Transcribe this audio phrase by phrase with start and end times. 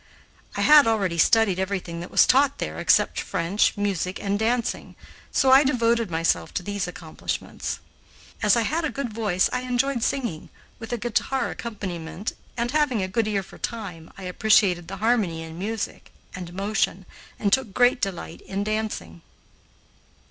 [0.57, 4.95] I had already studied everything that was taught there except French, music, and dancing,
[5.31, 7.79] so I devoted myself to these accomplishments.
[8.41, 13.03] As I had a good voice I enjoyed singing, with a guitar accompaniment, and, having
[13.03, 17.05] a good ear for time, I appreciated the harmony in music and motion
[17.37, 19.21] and took great delight in dancing.